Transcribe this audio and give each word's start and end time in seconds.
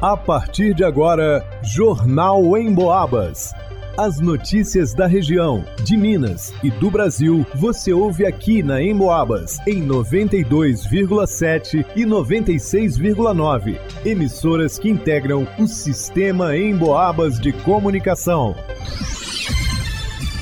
A 0.00 0.14
partir 0.14 0.74
de 0.74 0.84
agora, 0.84 1.42
Jornal 1.62 2.54
em 2.58 2.72
Boabas. 2.72 3.54
As 3.96 4.20
notícias 4.20 4.92
da 4.92 5.06
região, 5.06 5.64
de 5.82 5.96
Minas 5.96 6.52
e 6.62 6.70
do 6.70 6.90
Brasil, 6.90 7.46
você 7.54 7.94
ouve 7.94 8.26
aqui 8.26 8.62
na 8.62 8.82
Emboabas, 8.82 9.56
em 9.66 9.82
92,7 9.86 11.86
e 11.96 12.04
96,9. 12.04 13.78
Emissoras 14.04 14.78
que 14.78 14.90
integram 14.90 15.48
o 15.58 15.66
sistema 15.66 16.54
Emboabas 16.54 17.40
de 17.40 17.52
comunicação. 17.52 18.54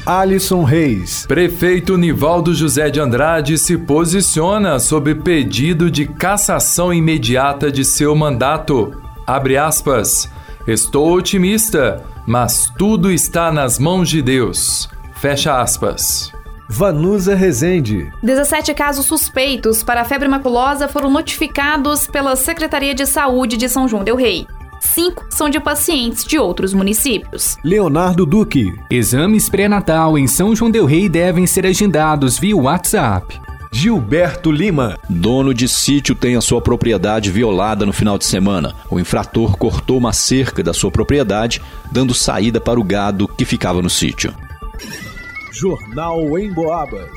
Alisson 0.05 0.64
Reis. 0.64 1.25
Prefeito 1.29 1.96
Nivaldo 1.96 2.52
José 2.52 2.91
de 2.91 2.98
Andrade 2.98 3.57
se 3.57 3.79
posiciona 3.79 4.80
sobre 4.80 5.14
pedido 5.14 5.89
de 5.89 6.07
cassação 6.07 6.93
imediata 6.93 7.71
de 7.71 7.84
seu 7.84 8.16
mandato. 8.16 9.05
Abre 9.27 9.57
aspas. 9.57 10.29
Estou 10.67 11.12
otimista 11.12 12.04
mas 12.26 12.72
tudo 12.79 13.11
está 13.11 13.53
nas 13.53 13.79
mãos 13.79 14.08
de 14.08 14.22
Deus. 14.22 14.89
Fecha 15.16 15.61
aspas. 15.61 16.32
Vanusa 16.68 17.35
Rezende. 17.35 18.11
17 18.22 18.72
casos 18.72 19.07
suspeitos 19.07 19.82
para 19.82 20.00
a 20.00 20.04
febre 20.04 20.29
maculosa 20.29 20.89
foram 20.89 21.11
notificados 21.11 22.07
pela 22.07 22.35
Secretaria 22.36 22.94
de 22.94 23.04
Saúde 23.04 23.57
de 23.57 23.68
São 23.68 23.86
João 23.86 24.02
Del 24.02 24.16
Rei. 24.16 24.46
Cinco 24.80 25.25
são 25.30 25.49
de 25.49 25.61
pacientes 25.61 26.25
de 26.25 26.38
outros 26.38 26.72
municípios. 26.72 27.57
Leonardo 27.64 28.27
Duque. 28.27 28.72
Exames 28.91 29.49
pré-natal 29.49 30.18
em 30.18 30.27
São 30.27 30.54
João 30.54 30.71
Del 30.71 30.86
Rei 30.86 31.08
devem 31.08 31.46
ser 31.46 31.66
agendados 31.66 32.38
via 32.38 32.56
WhatsApp. 32.56 33.44
Gilberto 33.75 34.53
Lima. 34.53 34.97
Dono 35.11 35.53
de 35.53 35.67
sítio 35.67 36.14
tem 36.14 36.37
a 36.37 36.41
sua 36.41 36.61
propriedade 36.61 37.28
violada 37.28 37.84
no 37.84 37.92
final 37.92 38.17
de 38.17 38.25
semana. 38.25 38.73
O 38.89 39.00
infrator 39.00 39.59
cortou 39.59 39.98
uma 39.98 40.12
cerca 40.12 40.62
da 40.62 40.73
sua 40.73 40.92
propriedade, 40.92 41.61
dando 41.91 42.14
saída 42.14 42.61
para 42.61 42.78
o 42.78 42.84
gado 42.84 43.27
que 43.27 43.44
ficava 43.44 43.83
no 43.83 43.91
sítio. 43.91 44.33
Jornal 45.53 46.39
em 46.39 46.53
Boabas. 46.55 47.11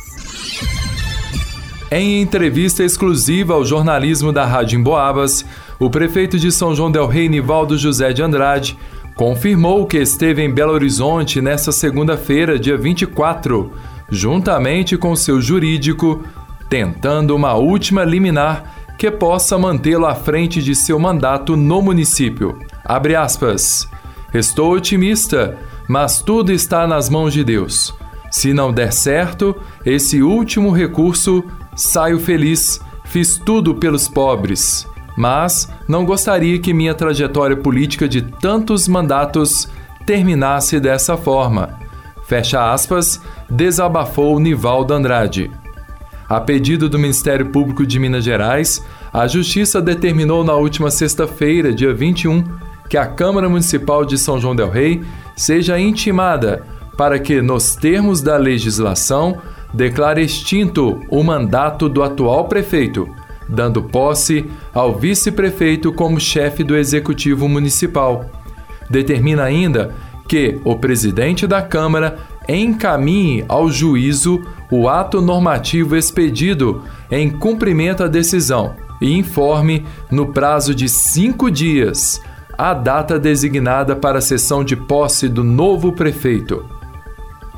Em 1.92 2.22
entrevista 2.24 2.84
exclusiva 2.84 3.54
ao 3.54 3.64
jornalismo 3.64 4.34
da 4.34 4.44
Rádio 4.44 4.80
Emboabas, 4.80 5.46
o 5.80 5.92
prefeito 5.92 6.40
de 6.40 6.52
São 6.52 6.74
João 6.74 6.92
del 6.92 7.06
Rei, 7.06 7.30
Nivaldo 7.30 7.78
José 7.78 8.12
de 8.12 8.24
Andrade, 8.24 8.76
confirmou 9.16 9.86
que 9.86 9.98
esteve 9.98 10.42
em 10.42 10.52
Belo 10.52 10.74
Horizonte 10.74 11.40
nesta 11.40 11.72
segunda-feira, 11.72 12.58
dia 12.58 12.78
24, 12.78 13.72
juntamente 14.10 14.98
com 14.98 15.16
seu 15.16 15.40
jurídico, 15.40 16.24
tentando 16.70 17.36
uma 17.36 17.54
última 17.54 18.04
liminar 18.04 18.76
que 18.98 19.12
possa 19.12 19.58
mantê-lo 19.58 20.06
à 20.06 20.16
frente 20.16 20.62
de 20.62 20.74
seu 20.76 21.00
mandato 21.00 21.56
no 21.56 21.82
município. 21.82 22.60
Abre 22.84 23.16
aspas. 23.16 23.88
Estou 24.34 24.74
otimista, 24.74 25.58
mas 25.88 26.22
tudo 26.22 26.52
está 26.52 26.88
nas 26.88 27.10
mãos 27.10 27.32
de 27.32 27.44
Deus. 27.44 27.94
Se 28.32 28.54
não 28.54 28.74
der 28.74 28.92
certo, 28.92 29.56
esse 29.86 30.22
último 30.22 30.72
recurso, 30.72 31.44
saio 31.76 32.20
feliz, 32.20 32.82
fiz 33.06 33.38
tudo 33.38 33.76
pelos 33.76 34.08
pobres. 34.08 34.88
Mas 35.18 35.72
não 35.88 36.06
gostaria 36.06 36.60
que 36.60 36.74
minha 36.74 36.94
trajetória 36.94 37.56
política 37.56 38.08
de 38.08 38.22
tantos 38.22 38.88
mandatos 38.88 39.68
terminasse 40.06 40.80
dessa 40.80 41.18
forma. 41.18 41.80
Fecha 42.28 42.72
aspas, 42.72 43.22
desabafou 43.50 44.40
Nivaldo 44.40 44.94
Andrade. 44.94 45.50
A 46.30 46.42
pedido 46.42 46.90
do 46.90 47.00
Ministério 47.00 47.46
Público 47.48 47.86
de 47.86 47.98
Minas 48.00 48.24
Gerais, 48.24 48.84
a 49.14 49.28
Justiça 49.28 49.82
determinou 49.82 50.44
na 50.44 50.54
última 50.54 50.92
sexta-feira, 50.92 51.74
dia 51.74 51.94
21, 51.94 52.44
que 52.90 52.98
a 52.98 53.06
Câmara 53.06 53.48
Municipal 53.48 54.04
de 54.04 54.18
São 54.18 54.40
João 54.40 54.56
Del 54.56 54.70
Rei 54.70 55.02
seja 55.36 55.80
intimada 55.80 56.64
para 56.98 57.18
que, 57.18 57.42
nos 57.42 57.76
termos 57.76 58.22
da 58.22 58.36
legislação, 58.36 59.38
declare 59.74 60.22
extinto 60.22 61.02
o 61.10 61.24
mandato 61.24 61.88
do 61.88 62.04
atual 62.04 62.46
prefeito, 62.46 63.08
dando 63.48 63.84
posse 63.84 64.46
ao 64.74 64.98
vice-prefeito 64.98 65.94
como 65.94 66.20
chefe 66.20 66.64
do 66.64 66.76
executivo 66.76 67.48
municipal. 67.48 68.26
Determina 68.90 69.44
ainda 69.44 69.94
que 70.28 70.60
o 70.66 70.76
presidente 70.76 71.48
da 71.48 71.62
Câmara 71.62 72.18
encaminhe 72.50 73.46
ao 73.48 73.70
juízo 73.70 74.42
o 74.72 74.90
ato 74.90 75.22
normativo 75.22 75.96
expedido 75.96 76.84
em 77.10 77.30
cumprimento 77.30 78.04
à 78.04 78.08
decisão 78.08 78.76
e 79.02 79.18
informe, 79.18 79.86
no 80.12 80.28
prazo 80.28 80.74
de 80.74 80.90
cinco 80.90 81.52
dias, 81.52 82.20
a 82.58 82.74
data 82.74 83.20
designada 83.20 83.96
para 83.96 84.18
a 84.18 84.22
sessão 84.22 84.64
de 84.64 84.76
posse 84.76 85.30
do 85.30 85.44
novo 85.44 85.92
prefeito. 85.92 86.66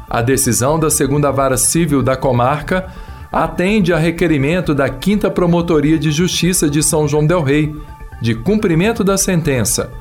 A 0.09 0.21
decisão 0.21 0.79
da 0.79 0.89
segunda 0.89 1.31
vara 1.31 1.55
civil 1.55 2.01
da 2.01 2.17
comarca 2.17 2.91
atende 3.31 3.93
a 3.93 3.97
requerimento 3.97 4.73
da 4.73 4.87
5 4.87 5.29
Promotoria 5.31 5.99
de 5.99 6.11
Justiça 6.11 6.69
de 6.69 6.81
São 6.81 7.07
João 7.07 7.25
Del 7.25 7.43
Rei, 7.43 7.75
de 8.21 8.33
cumprimento 8.33 9.03
da 9.03 9.17
sentença, 9.17 9.91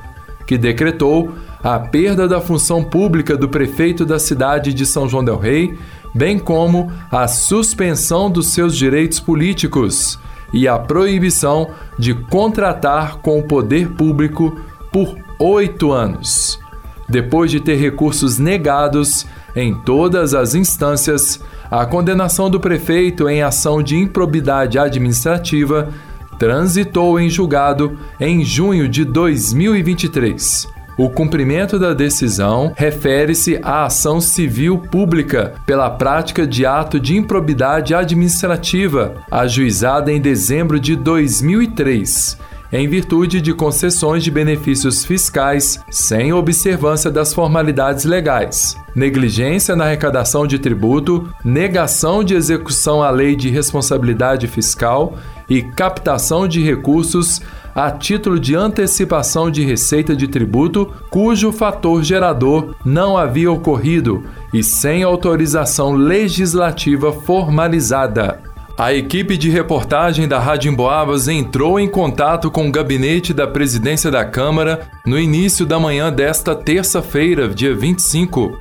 que 0.47 0.57
decretou 0.57 1.31
a 1.63 1.77
perda 1.79 2.27
da 2.27 2.41
função 2.41 2.83
pública 2.83 3.37
do 3.37 3.47
prefeito 3.47 4.05
da 4.05 4.17
cidade 4.17 4.73
de 4.73 4.85
São 4.85 5.07
João 5.07 5.23
Del 5.23 5.37
Rei, 5.37 5.77
bem 6.13 6.39
como 6.39 6.91
a 7.11 7.27
suspensão 7.27 8.29
dos 8.29 8.47
seus 8.47 8.75
direitos 8.75 9.19
políticos 9.19 10.19
e 10.53 10.67
a 10.67 10.77
proibição 10.77 11.69
de 11.97 12.13
contratar 12.13 13.17
com 13.17 13.39
o 13.39 13.43
poder 13.43 13.89
público 13.89 14.59
por 14.91 15.15
oito 15.39 15.91
anos. 15.91 16.59
Depois 17.07 17.49
de 17.49 17.59
ter 17.59 17.75
recursos 17.75 18.37
negados 18.37 19.25
em 19.55 19.73
todas 19.73 20.33
as 20.33 20.53
instâncias, 20.53 21.39
a 21.69 21.85
condenação 21.85 22.49
do 22.49 22.59
prefeito 22.59 23.27
em 23.27 23.41
ação 23.41 23.81
de 23.81 23.95
improbidade 23.95 24.77
administrativa 24.77 25.89
transitou 26.37 27.19
em 27.19 27.29
julgado 27.29 27.97
em 28.19 28.45
junho 28.45 28.87
de 28.87 29.03
2023. 29.03 30.78
O 30.99 31.09
cumprimento 31.09 31.79
da 31.79 31.93
decisão 31.93 32.73
refere-se 32.75 33.57
à 33.63 33.85
ação 33.85 34.19
civil 34.19 34.77
pública 34.77 35.53
pela 35.65 35.89
prática 35.89 36.45
de 36.45 36.65
ato 36.65 36.99
de 36.99 37.15
improbidade 37.15 37.95
administrativa, 37.95 39.15
ajuizada 39.31 40.11
em 40.11 40.19
dezembro 40.19 40.77
de 40.77 40.97
2003 40.97 42.37
em 42.71 42.87
virtude 42.87 43.41
de 43.41 43.53
concessões 43.53 44.23
de 44.23 44.29
benefícios 44.29 45.03
fiscais 45.03 45.83
sem 45.89 46.31
observância 46.31 47.09
das 47.09 47.33
formalidades 47.33 48.05
legais, 48.05 48.77
negligência 48.95 49.75
na 49.75 49.85
arrecadação 49.85 50.45
de 50.45 50.59
tributo, 50.59 51.33
negação 51.43 52.23
de 52.23 52.35
execução 52.35 53.01
à 53.01 53.09
lei 53.09 53.35
de 53.35 53.49
responsabilidade 53.49 54.47
fiscal 54.47 55.17
e 55.49 55.63
captação 55.63 56.47
de 56.47 56.61
recursos 56.61 57.41
a 57.79 57.89
título 57.89 58.37
de 58.37 58.55
antecipação 58.55 59.49
de 59.49 59.63
receita 59.63 60.13
de 60.13 60.27
tributo 60.27 60.91
cujo 61.09 61.49
fator 61.49 62.03
gerador 62.03 62.75
não 62.83 63.17
havia 63.17 63.49
ocorrido 63.49 64.25
e 64.53 64.61
sem 64.61 65.01
autorização 65.01 65.93
legislativa 65.93 67.13
formalizada. 67.13 68.41
A 68.77 68.93
equipe 68.93 69.37
de 69.37 69.49
reportagem 69.49 70.27
da 70.27 70.39
Rádio 70.39 70.69
Emboabas 70.69 71.29
entrou 71.29 71.79
em 71.79 71.87
contato 71.87 72.51
com 72.51 72.67
o 72.67 72.71
gabinete 72.71 73.33
da 73.33 73.47
presidência 73.47 74.11
da 74.11 74.25
Câmara 74.25 74.89
no 75.05 75.17
início 75.17 75.65
da 75.65 75.79
manhã 75.79 76.11
desta 76.11 76.53
terça-feira, 76.53 77.47
dia 77.47 77.73
25. 77.73 78.57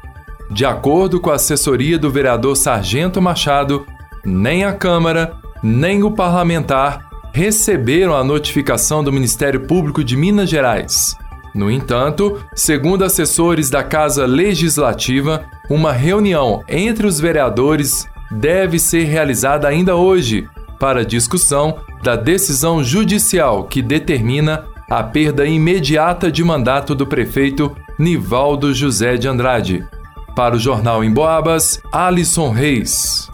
De 0.49 0.65
acordo 0.65 1.21
com 1.21 1.31
a 1.31 1.35
assessoria 1.35 1.99
do 1.99 2.09
vereador 2.09 2.57
Sargento 2.57 3.21
Machado, 3.21 3.85
nem 4.25 4.65
a 4.65 4.73
Câmara, 4.73 5.35
nem 5.61 6.05
o 6.05 6.13
parlamentar 6.13 7.08
receberam 7.39 8.17
a 8.17 8.25
notificação 8.25 9.05
do 9.05 9.13
Ministério 9.13 9.61
Público 9.61 10.03
de 10.03 10.17
Minas 10.17 10.51
Gerais. 10.51 11.17
No 11.55 11.71
entanto, 11.71 12.41
segundo 12.53 13.05
assessores 13.05 13.71
da 13.71 13.81
Casa 13.81 14.27
Legislativa, 14.27 15.45
uma 15.71 15.93
reunião 15.93 16.65
entre 16.69 17.07
os 17.07 17.21
vereadores 17.21 18.09
deve 18.29 18.81
ser 18.81 19.05
realizada 19.05 19.69
ainda 19.69 19.95
hoje 19.95 20.49
para 20.81 21.05
discussão 21.05 21.79
da 22.03 22.17
decisão 22.17 22.83
judicial 22.83 23.69
que 23.69 23.83
determina 23.83 24.65
a 24.91 25.05
perda 25.05 25.47
imediata 25.47 26.33
de 26.33 26.43
mandato 26.43 26.93
do 26.93 27.07
prefeito 27.07 27.73
Nivaldo 27.97 28.75
José 28.75 29.17
de 29.17 29.29
Andrade. 29.29 29.87
Para 30.35 30.57
o 30.57 30.59
jornal 30.59 31.05
em 31.05 31.13
Boabas, 31.13 31.81
Alisson 31.93 32.51
Reis. 32.51 33.31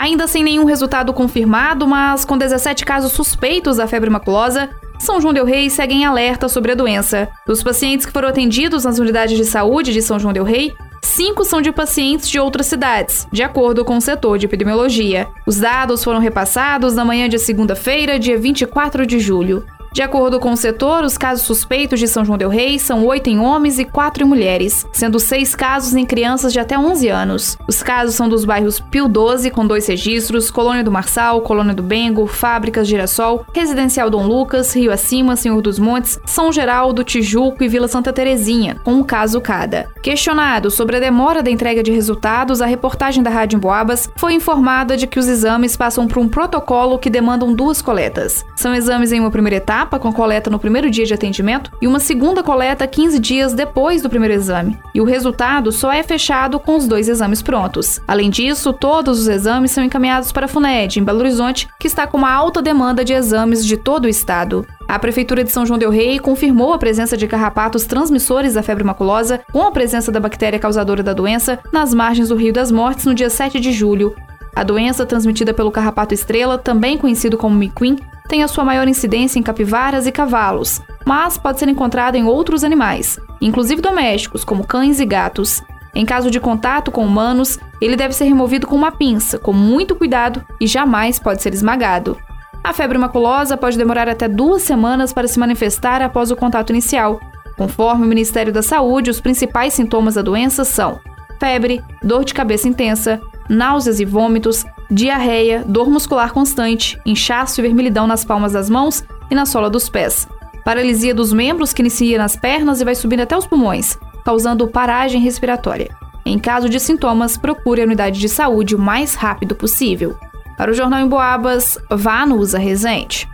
Ainda 0.00 0.26
sem 0.26 0.42
nenhum 0.42 0.64
resultado 0.64 1.12
confirmado, 1.12 1.86
mas 1.86 2.24
com 2.24 2.38
17 2.38 2.86
casos 2.86 3.12
suspeitos 3.12 3.76
da 3.76 3.86
febre 3.86 4.08
maculosa, 4.08 4.70
São 4.98 5.20
João 5.20 5.34
Del 5.34 5.44
Rei 5.44 5.68
segue 5.68 5.92
em 5.92 6.06
alerta 6.06 6.48
sobre 6.48 6.72
a 6.72 6.74
doença. 6.74 7.28
Dos 7.46 7.62
pacientes 7.62 8.06
que 8.06 8.12
foram 8.12 8.30
atendidos 8.30 8.84
nas 8.84 8.98
unidades 8.98 9.36
de 9.36 9.44
saúde 9.44 9.92
de 9.92 10.00
São 10.00 10.18
João 10.18 10.32
Del 10.32 10.42
Rei, 10.42 10.72
cinco 11.02 11.44
são 11.44 11.60
de 11.60 11.70
pacientes 11.70 12.30
de 12.30 12.40
outras 12.40 12.64
cidades, 12.64 13.28
de 13.30 13.42
acordo 13.42 13.84
com 13.84 13.98
o 13.98 14.00
setor 14.00 14.38
de 14.38 14.46
epidemiologia. 14.46 15.28
Os 15.46 15.58
dados 15.58 16.02
foram 16.02 16.18
repassados 16.18 16.94
na 16.94 17.04
manhã 17.04 17.28
de 17.28 17.38
segunda-feira, 17.38 18.18
dia 18.18 18.38
24 18.38 19.04
de 19.04 19.20
julho. 19.20 19.66
De 19.92 20.02
acordo 20.02 20.38
com 20.38 20.52
o 20.52 20.56
setor, 20.56 21.02
os 21.02 21.18
casos 21.18 21.44
suspeitos 21.44 21.98
de 21.98 22.06
São 22.06 22.24
João 22.24 22.38
Del 22.38 22.48
Rei 22.48 22.78
são 22.78 23.04
oito 23.06 23.28
em 23.28 23.40
homens 23.40 23.76
e 23.76 23.84
quatro 23.84 24.22
em 24.22 24.26
mulheres, 24.26 24.86
sendo 24.92 25.18
seis 25.18 25.56
casos 25.56 25.96
em 25.96 26.06
crianças 26.06 26.52
de 26.52 26.60
até 26.60 26.78
11 26.78 27.08
anos. 27.08 27.58
Os 27.66 27.82
casos 27.82 28.14
são 28.14 28.28
dos 28.28 28.44
bairros 28.44 28.78
Pio 28.78 29.08
12, 29.08 29.50
com 29.50 29.66
dois 29.66 29.88
registros, 29.88 30.48
Colônia 30.48 30.84
do 30.84 30.92
Marçal, 30.92 31.40
Colônia 31.40 31.74
do 31.74 31.82
Bengo, 31.82 32.28
Fábricas 32.28 32.86
Girassol, 32.86 33.44
Residencial 33.52 34.08
Dom 34.08 34.28
Lucas, 34.28 34.72
Rio 34.76 34.92
Acima, 34.92 35.34
Senhor 35.34 35.60
dos 35.60 35.80
Montes, 35.80 36.20
São 36.24 36.52
Geraldo, 36.52 37.02
Tijuco 37.02 37.64
e 37.64 37.68
Vila 37.68 37.88
Santa 37.88 38.12
Terezinha, 38.12 38.76
com 38.84 38.92
um 38.92 39.02
caso 39.02 39.40
cada. 39.40 39.88
Questionado 40.04 40.70
sobre 40.70 40.98
a 40.98 41.00
demora 41.00 41.42
da 41.42 41.50
entrega 41.50 41.82
de 41.82 41.90
resultados, 41.90 42.62
a 42.62 42.66
reportagem 42.66 43.24
da 43.24 43.30
Rádio 43.30 43.56
Emboabas 43.56 44.08
foi 44.16 44.34
informada 44.34 44.96
de 44.96 45.08
que 45.08 45.18
os 45.18 45.26
exames 45.26 45.76
passam 45.76 46.06
por 46.06 46.18
um 46.18 46.28
protocolo 46.28 46.96
que 46.96 47.10
demandam 47.10 47.52
duas 47.52 47.82
coletas. 47.82 48.44
São 48.54 48.72
exames 48.72 49.10
em 49.10 49.18
uma 49.18 49.32
primeira 49.32 49.56
etapa 49.56 49.79
etapa 49.80 49.98
com 49.98 50.12
coleta 50.12 50.50
no 50.50 50.58
primeiro 50.58 50.90
dia 50.90 51.06
de 51.06 51.14
atendimento 51.14 51.72
e 51.80 51.86
uma 51.86 51.98
segunda 51.98 52.42
coleta 52.42 52.86
15 52.86 53.18
dias 53.18 53.54
depois 53.54 54.02
do 54.02 54.10
primeiro 54.10 54.34
exame. 54.34 54.78
E 54.94 55.00
o 55.00 55.04
resultado 55.04 55.72
só 55.72 55.90
é 55.90 56.02
fechado 56.02 56.60
com 56.60 56.76
os 56.76 56.86
dois 56.86 57.08
exames 57.08 57.40
prontos. 57.40 57.98
Além 58.06 58.28
disso, 58.28 58.74
todos 58.74 59.20
os 59.20 59.28
exames 59.28 59.70
são 59.70 59.82
encaminhados 59.82 60.32
para 60.32 60.44
a 60.44 60.48
FUNED, 60.48 61.00
em 61.00 61.04
Belo 61.04 61.20
Horizonte, 61.20 61.66
que 61.78 61.86
está 61.86 62.06
com 62.06 62.18
uma 62.18 62.30
alta 62.30 62.60
demanda 62.60 63.02
de 63.02 63.14
exames 63.14 63.64
de 63.64 63.78
todo 63.78 64.04
o 64.04 64.08
estado. 64.08 64.66
A 64.86 64.98
Prefeitura 64.98 65.42
de 65.42 65.50
São 65.50 65.64
João 65.64 65.78
Del 65.78 65.90
Rei 65.90 66.18
confirmou 66.18 66.74
a 66.74 66.78
presença 66.78 67.16
de 67.16 67.26
carrapatos 67.26 67.86
transmissores 67.86 68.54
da 68.54 68.62
febre 68.62 68.84
maculosa 68.84 69.40
com 69.50 69.62
a 69.62 69.72
presença 69.72 70.12
da 70.12 70.20
bactéria 70.20 70.58
causadora 70.58 71.02
da 71.02 71.14
doença 71.14 71.58
nas 71.72 71.94
margens 71.94 72.28
do 72.28 72.36
Rio 72.36 72.52
das 72.52 72.70
Mortes 72.70 73.06
no 73.06 73.14
dia 73.14 73.30
7 73.30 73.58
de 73.58 73.72
julho. 73.72 74.14
A 74.54 74.64
doença 74.64 75.06
transmitida 75.06 75.54
pelo 75.54 75.70
carrapato 75.70 76.12
estrela, 76.12 76.58
também 76.58 76.98
conhecido 76.98 77.38
como 77.38 77.54
miquim, 77.54 77.96
tem 78.30 78.44
a 78.44 78.48
sua 78.48 78.64
maior 78.64 78.86
incidência 78.86 79.40
em 79.40 79.42
capivaras 79.42 80.06
e 80.06 80.12
cavalos, 80.12 80.80
mas 81.04 81.36
pode 81.36 81.58
ser 81.58 81.68
encontrada 81.68 82.16
em 82.16 82.24
outros 82.24 82.62
animais, 82.62 83.18
inclusive 83.40 83.82
domésticos, 83.82 84.44
como 84.44 84.64
cães 84.64 85.00
e 85.00 85.04
gatos. 85.04 85.60
Em 85.92 86.06
caso 86.06 86.30
de 86.30 86.38
contato 86.38 86.92
com 86.92 87.04
humanos, 87.04 87.58
ele 87.80 87.96
deve 87.96 88.14
ser 88.14 88.26
removido 88.26 88.68
com 88.68 88.76
uma 88.76 88.92
pinça, 88.92 89.36
com 89.36 89.52
muito 89.52 89.96
cuidado 89.96 90.46
e 90.60 90.66
jamais 90.68 91.18
pode 91.18 91.42
ser 91.42 91.52
esmagado. 91.52 92.16
A 92.62 92.72
febre 92.72 92.96
maculosa 92.96 93.56
pode 93.56 93.76
demorar 93.76 94.08
até 94.08 94.28
duas 94.28 94.62
semanas 94.62 95.12
para 95.12 95.26
se 95.26 95.38
manifestar 95.38 96.00
após 96.00 96.30
o 96.30 96.36
contato 96.36 96.70
inicial. 96.70 97.18
Conforme 97.58 98.04
o 98.04 98.08
Ministério 98.08 98.52
da 98.52 98.62
Saúde, 98.62 99.10
os 99.10 99.20
principais 99.20 99.74
sintomas 99.74 100.14
da 100.14 100.22
doença 100.22 100.64
são 100.64 101.00
febre, 101.40 101.82
dor 102.02 102.24
de 102.24 102.34
cabeça 102.34 102.68
intensa, 102.68 103.20
náuseas 103.48 103.98
e 103.98 104.04
vômitos, 104.04 104.64
diarreia, 104.90 105.64
dor 105.66 105.88
muscular 105.88 106.32
constante, 106.32 107.00
inchaço 107.06 107.60
e 107.60 107.62
vermelhidão 107.62 108.06
nas 108.06 108.24
palmas 108.24 108.52
das 108.52 108.68
mãos 108.68 109.04
e 109.30 109.34
na 109.34 109.46
sola 109.46 109.70
dos 109.70 109.88
pés. 109.88 110.26
Paralisia 110.64 111.14
dos 111.14 111.32
membros 111.32 111.72
que 111.72 111.82
inicia 111.82 112.18
nas 112.18 112.36
pernas 112.36 112.80
e 112.80 112.84
vai 112.84 112.94
subindo 112.94 113.20
até 113.20 113.36
os 113.36 113.46
pulmões, 113.46 113.98
causando 114.24 114.68
paragem 114.68 115.20
respiratória. 115.20 115.88
Em 116.24 116.38
caso 116.38 116.68
de 116.68 116.78
sintomas, 116.78 117.36
procure 117.36 117.80
a 117.80 117.84
unidade 117.84 118.18
de 118.20 118.28
saúde 118.28 118.74
o 118.74 118.78
mais 118.78 119.14
rápido 119.14 119.54
possível. 119.54 120.16
Para 120.56 120.70
o 120.70 120.74
Jornal 120.74 121.00
em 121.00 121.08
Boabas, 121.08 121.78
vá 121.90 122.26
no 122.26 122.36
Usa 122.36 122.58
Resente. 122.58 123.26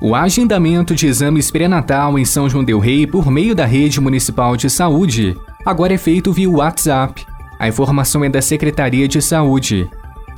O 0.00 0.14
agendamento 0.14 0.94
de 0.94 1.06
exames 1.06 1.50
pré-natal 1.50 2.18
em 2.18 2.24
São 2.24 2.48
João 2.48 2.64
del 2.64 2.78
Rei 2.78 3.06
por 3.06 3.30
meio 3.30 3.54
da 3.54 3.64
Rede 3.64 4.00
Municipal 4.00 4.56
de 4.56 4.68
Saúde 4.68 5.36
agora 5.64 5.94
é 5.94 5.98
feito 5.98 6.32
via 6.32 6.50
WhatsApp. 6.50 7.24
A 7.58 7.66
informação 7.66 8.22
é 8.22 8.28
da 8.28 8.42
Secretaria 8.42 9.08
de 9.08 9.22
Saúde. 9.22 9.88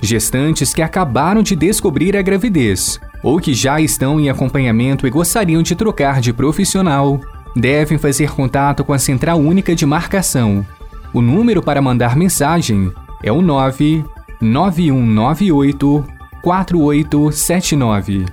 Gestantes 0.00 0.72
que 0.72 0.82
acabaram 0.82 1.42
de 1.42 1.56
descobrir 1.56 2.16
a 2.16 2.22
gravidez 2.22 3.00
ou 3.22 3.38
que 3.40 3.52
já 3.52 3.80
estão 3.80 4.20
em 4.20 4.30
acompanhamento 4.30 5.04
e 5.06 5.10
gostariam 5.10 5.62
de 5.62 5.74
trocar 5.74 6.20
de 6.20 6.32
profissional 6.32 7.20
devem 7.54 7.98
fazer 7.98 8.30
contato 8.30 8.82
com 8.84 8.92
a 8.92 8.98
Central 8.98 9.40
Única 9.40 9.74
de 9.74 9.84
Marcação. 9.84 10.64
O 11.12 11.20
número 11.20 11.60
para 11.62 11.82
mandar 11.82 12.16
mensagem 12.16 12.92
é 13.22 13.30
o 13.32 13.42
99198 13.42 16.04
4879. 16.42 18.26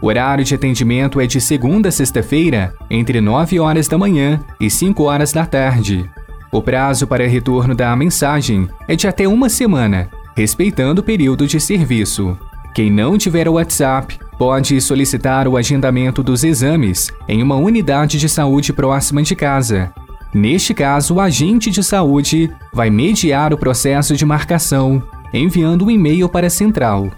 O 0.00 0.06
horário 0.06 0.44
de 0.44 0.54
atendimento 0.54 1.20
é 1.20 1.26
de 1.26 1.40
segunda 1.40 1.88
a 1.88 1.92
sexta-feira, 1.92 2.72
entre 2.88 3.20
9 3.20 3.58
horas 3.58 3.88
da 3.88 3.98
manhã 3.98 4.38
e 4.60 4.70
5 4.70 5.02
horas 5.02 5.32
da 5.32 5.44
tarde. 5.44 6.08
O 6.52 6.62
prazo 6.62 7.04
para 7.06 7.26
retorno 7.26 7.74
da 7.74 7.94
mensagem 7.96 8.68
é 8.86 8.94
de 8.94 9.08
até 9.08 9.26
uma 9.26 9.48
semana, 9.48 10.08
respeitando 10.38 11.00
o 11.00 11.04
período 11.04 11.48
de 11.48 11.58
serviço. 11.58 12.38
Quem 12.72 12.92
não 12.92 13.18
tiver 13.18 13.48
o 13.48 13.54
WhatsApp 13.54 14.20
pode 14.38 14.80
solicitar 14.80 15.48
o 15.48 15.56
agendamento 15.56 16.22
dos 16.22 16.44
exames 16.44 17.10
em 17.26 17.42
uma 17.42 17.56
unidade 17.56 18.20
de 18.20 18.28
saúde 18.28 18.72
próxima 18.72 19.20
de 19.20 19.34
casa. 19.34 19.92
Neste 20.32 20.72
caso, 20.72 21.14
o 21.14 21.20
agente 21.20 21.70
de 21.70 21.82
saúde 21.82 22.48
vai 22.72 22.88
mediar 22.88 23.52
o 23.52 23.58
processo 23.58 24.14
de 24.14 24.24
marcação, 24.24 25.02
enviando 25.34 25.86
um 25.86 25.90
e-mail 25.90 26.28
para 26.28 26.46
a 26.46 26.50
central. 26.50 27.10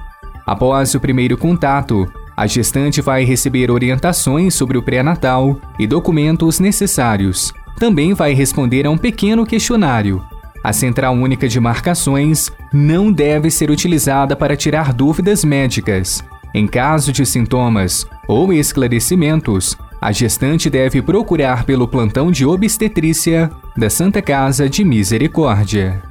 Após 0.47 0.95
o 0.95 1.01
primeiro 1.01 1.37
contato, 1.37 2.11
a 2.35 2.47
gestante 2.47 3.03
vai 3.03 3.23
receber 3.23 3.71
orientações 3.71 4.55
sobre 4.55 4.79
o 4.79 4.83
pré-natal 4.83 5.61
e 5.79 5.87
documentos 5.87 6.59
necessários 6.59 7.53
também 7.81 8.13
vai 8.13 8.35
responder 8.35 8.87
a 8.87 8.91
um 8.91 8.99
pequeno 8.99 9.47
questionário. 9.47 10.23
A 10.63 10.73
Central 10.73 11.15
Única 11.15 11.49
de 11.49 11.59
Marcações 11.59 12.53
não 12.73 13.11
deve 13.11 13.51
ser 13.51 13.71
utilizada 13.71 14.37
para 14.37 14.57
tirar 14.57 14.93
dúvidas 14.93 15.45
médicas. 15.45 16.23
Em 16.55 16.67
caso 16.67 17.13
de 17.13 17.25
sintomas 17.25 18.07
ou 18.29 18.53
esclarecimentos, 18.53 19.77
a 20.01 20.13
gestante 20.13 20.69
deve 20.69 21.01
procurar 21.01 21.65
pelo 21.65 21.89
plantão 21.89 22.31
de 22.31 22.45
obstetrícia 22.45 23.51
da 23.77 23.89
Santa 23.89 24.21
Casa 24.21 24.69
de 24.69 24.85
Misericórdia. 24.85 26.03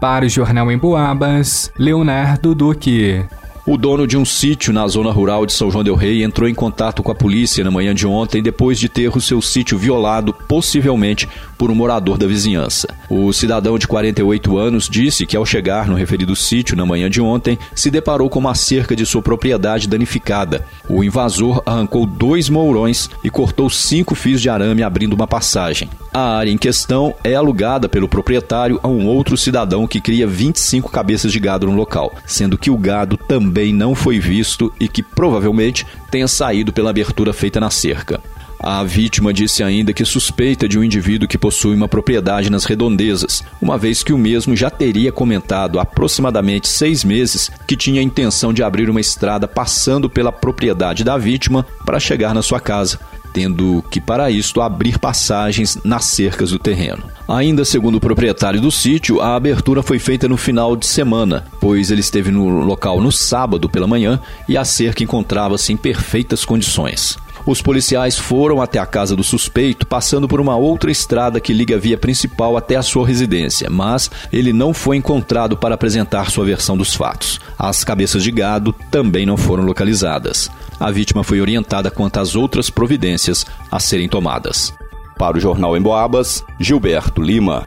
Para 0.00 0.26
o 0.26 0.28
Jornal 0.28 0.70
em 0.70 0.76
Boabas, 0.76 1.72
Leonardo 1.78 2.54
Duque. 2.54 3.24
O 3.66 3.78
dono 3.78 4.06
de 4.06 4.14
um 4.14 4.26
sítio 4.26 4.74
na 4.74 4.86
zona 4.86 5.10
rural 5.10 5.46
de 5.46 5.52
São 5.54 5.70
João 5.70 5.82
del 5.82 5.94
Rei 5.94 6.22
entrou 6.22 6.46
em 6.46 6.54
contato 6.54 7.02
com 7.02 7.10
a 7.10 7.14
polícia 7.14 7.64
na 7.64 7.70
manhã 7.70 7.94
de 7.94 8.06
ontem 8.06 8.42
depois 8.42 8.78
de 8.78 8.90
ter 8.90 9.08
o 9.08 9.22
seu 9.22 9.40
sítio 9.40 9.78
violado, 9.78 10.34
possivelmente 10.34 11.26
por 11.56 11.70
um 11.70 11.74
morador 11.74 12.18
da 12.18 12.26
vizinhança. 12.26 12.86
O 13.08 13.32
cidadão 13.32 13.78
de 13.78 13.88
48 13.88 14.58
anos 14.58 14.86
disse 14.86 15.24
que 15.24 15.34
ao 15.34 15.46
chegar 15.46 15.88
no 15.88 15.94
referido 15.94 16.36
sítio 16.36 16.76
na 16.76 16.84
manhã 16.84 17.08
de 17.08 17.22
ontem, 17.22 17.58
se 17.74 17.90
deparou 17.90 18.28
com 18.28 18.38
uma 18.38 18.54
cerca 18.54 18.94
de 18.94 19.06
sua 19.06 19.22
propriedade 19.22 19.88
danificada. 19.88 20.66
O 20.86 21.02
invasor 21.02 21.62
arrancou 21.64 22.04
dois 22.04 22.50
mourões 22.50 23.08
e 23.24 23.30
cortou 23.30 23.70
cinco 23.70 24.14
fios 24.14 24.42
de 24.42 24.50
arame 24.50 24.82
abrindo 24.82 25.14
uma 25.14 25.26
passagem. 25.26 25.88
A 26.16 26.36
área 26.36 26.52
em 26.52 26.56
questão 26.56 27.12
é 27.24 27.34
alugada 27.34 27.88
pelo 27.88 28.08
proprietário 28.08 28.78
a 28.84 28.86
um 28.86 29.04
outro 29.08 29.36
cidadão 29.36 29.84
que 29.84 30.00
cria 30.00 30.28
25 30.28 30.88
cabeças 30.88 31.32
de 31.32 31.40
gado 31.40 31.66
no 31.66 31.74
local, 31.74 32.14
sendo 32.24 32.56
que 32.56 32.70
o 32.70 32.78
gado 32.78 33.16
também 33.16 33.72
não 33.72 33.96
foi 33.96 34.20
visto 34.20 34.72
e 34.78 34.86
que 34.86 35.02
provavelmente 35.02 35.84
tenha 36.12 36.28
saído 36.28 36.72
pela 36.72 36.90
abertura 36.90 37.32
feita 37.32 37.58
na 37.58 37.68
cerca. 37.68 38.20
A 38.60 38.84
vítima 38.84 39.32
disse 39.32 39.64
ainda 39.64 39.92
que 39.92 40.04
suspeita 40.04 40.68
de 40.68 40.78
um 40.78 40.84
indivíduo 40.84 41.26
que 41.26 41.36
possui 41.36 41.74
uma 41.74 41.88
propriedade 41.88 42.48
nas 42.48 42.64
redondezas, 42.64 43.42
uma 43.60 43.76
vez 43.76 44.04
que 44.04 44.12
o 44.12 44.18
mesmo 44.18 44.54
já 44.54 44.70
teria 44.70 45.10
comentado 45.10 45.80
há 45.80 45.82
aproximadamente 45.82 46.68
seis 46.68 47.02
meses 47.02 47.50
que 47.66 47.76
tinha 47.76 48.00
a 48.00 48.04
intenção 48.04 48.52
de 48.52 48.62
abrir 48.62 48.88
uma 48.88 49.00
estrada 49.00 49.48
passando 49.48 50.08
pela 50.08 50.30
propriedade 50.30 51.02
da 51.02 51.18
vítima 51.18 51.66
para 51.84 51.98
chegar 51.98 52.32
na 52.32 52.40
sua 52.40 52.60
casa, 52.60 53.00
tendo 53.34 53.84
que, 53.90 54.00
para 54.00 54.30
isto, 54.30 54.62
abrir 54.62 54.96
passagens 54.96 55.76
nas 55.84 56.04
cercas 56.04 56.52
do 56.52 56.58
terreno. 56.58 57.02
Ainda 57.26 57.64
segundo 57.64 57.96
o 57.96 58.00
proprietário 58.00 58.60
do 58.60 58.70
sítio, 58.70 59.20
a 59.20 59.34
abertura 59.34 59.82
foi 59.82 59.98
feita 59.98 60.28
no 60.28 60.36
final 60.36 60.76
de 60.76 60.86
semana, 60.86 61.44
pois 61.60 61.90
ele 61.90 62.00
esteve 62.00 62.30
no 62.30 62.48
local 62.60 63.00
no 63.00 63.10
sábado 63.10 63.68
pela 63.68 63.88
manhã 63.88 64.20
e 64.48 64.56
a 64.56 64.64
cerca 64.64 65.02
encontrava-se 65.02 65.72
em 65.72 65.76
perfeitas 65.76 66.44
condições. 66.44 67.18
Os 67.46 67.60
policiais 67.60 68.16
foram 68.16 68.62
até 68.62 68.78
a 68.78 68.86
casa 68.86 69.14
do 69.14 69.22
suspeito, 69.22 69.86
passando 69.86 70.26
por 70.26 70.40
uma 70.40 70.56
outra 70.56 70.90
estrada 70.90 71.40
que 71.40 71.52
liga 71.52 71.74
a 71.74 71.78
via 71.78 71.98
principal 71.98 72.56
até 72.56 72.76
a 72.76 72.82
sua 72.82 73.06
residência, 73.06 73.68
mas 73.68 74.10
ele 74.32 74.52
não 74.52 74.72
foi 74.72 74.96
encontrado 74.96 75.56
para 75.56 75.74
apresentar 75.74 76.30
sua 76.30 76.46
versão 76.46 76.74
dos 76.74 76.94
fatos. 76.94 77.38
As 77.58 77.84
cabeças 77.84 78.22
de 78.22 78.30
gado 78.30 78.74
também 78.90 79.26
não 79.26 79.36
foram 79.36 79.64
localizadas. 79.64 80.50
A 80.78 80.90
vítima 80.90 81.22
foi 81.22 81.40
orientada 81.40 81.90
quanto 81.90 82.18
às 82.18 82.34
outras 82.34 82.70
providências 82.70 83.46
a 83.70 83.78
serem 83.78 84.08
tomadas. 84.08 84.74
Para 85.16 85.36
o 85.36 85.40
Jornal 85.40 85.76
Emboabas, 85.76 86.44
Gilberto 86.58 87.22
Lima. 87.22 87.66